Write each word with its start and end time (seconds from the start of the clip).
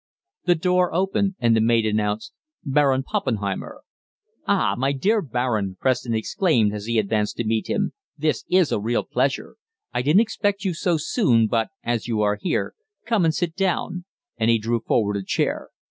The 0.45 0.55
door 0.55 0.91
opened, 0.95 1.35
and 1.37 1.55
the 1.55 1.61
maid 1.61 1.85
announced: 1.85 2.33
"Baron 2.65 3.03
Poppenheimer." 3.03 3.81
"Ah, 4.47 4.73
my 4.75 4.93
dear 4.93 5.21
Baron," 5.21 5.77
Preston 5.79 6.15
exclaimed 6.15 6.73
as 6.73 6.85
he 6.87 6.97
advanced 6.97 7.37
to 7.37 7.43
meet 7.43 7.69
him, 7.69 7.93
"this 8.17 8.43
is 8.49 8.71
a 8.71 8.79
real 8.79 9.03
pleasure; 9.03 9.57
I 9.93 10.01
didn't 10.01 10.21
expect 10.21 10.65
you 10.65 10.73
so 10.73 10.97
soon, 10.97 11.45
but, 11.45 11.67
as 11.83 12.07
you 12.07 12.19
are 12.21 12.39
here, 12.41 12.73
come 13.05 13.25
and 13.25 13.35
sit 13.35 13.55
down," 13.55 14.05
and 14.39 14.49
he 14.49 14.57
drew 14.57 14.79
forward 14.79 15.17
a 15.17 15.23
chair. 15.23 15.69